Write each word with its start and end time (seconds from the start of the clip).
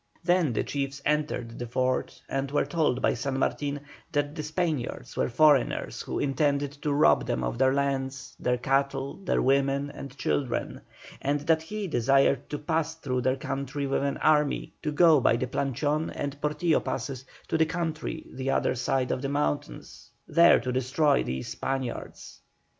Then 0.23 0.53
the 0.53 0.63
chiefs 0.63 0.99
entered 1.05 1.59
the 1.59 1.67
fort 1.67 2.23
and 2.27 2.49
were 2.49 2.65
told 2.65 3.03
by 3.03 3.13
San 3.13 3.37
Martin 3.37 3.81
that 4.11 4.33
the 4.33 4.41
Spaniards 4.41 5.15
were 5.15 5.29
foreigners 5.29 6.01
who 6.01 6.17
intended 6.17 6.71
to 6.81 6.91
rob 6.91 7.27
them 7.27 7.43
of 7.43 7.59
their 7.59 7.71
lands, 7.71 8.35
their 8.39 8.57
cattle, 8.57 9.13
their 9.17 9.43
women, 9.43 9.91
and 9.91 10.17
children; 10.17 10.81
and 11.21 11.41
that 11.41 11.61
he 11.61 11.87
desired 11.87 12.49
to 12.49 12.57
pass 12.57 12.95
through 12.95 13.21
their 13.21 13.37
country 13.37 13.85
with 13.85 14.01
an 14.01 14.17
army, 14.17 14.73
to 14.81 14.91
go 14.91 15.21
by 15.21 15.35
the 15.35 15.45
Planchon 15.45 16.09
and 16.15 16.41
Portillo 16.41 16.79
Passes 16.79 17.23
to 17.47 17.55
the 17.55 17.67
country 17.67 18.25
the 18.33 18.49
other 18.49 18.73
side 18.73 19.11
of 19.11 19.21
the 19.21 19.29
mountains, 19.29 20.09
there 20.27 20.59
to 20.59 20.71
destroy 20.71 21.21
these 21.21 21.49
Spaniards. 21.49 22.39